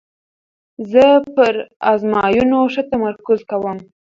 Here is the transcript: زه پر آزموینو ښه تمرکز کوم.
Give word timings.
زه 0.91 1.05
پر 1.35 1.53
آزموینو 1.91 2.59
ښه 2.73 2.81
تمرکز 2.91 3.39
کوم. 3.49 3.77